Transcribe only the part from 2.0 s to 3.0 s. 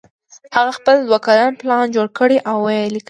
کړ او ویې لیکه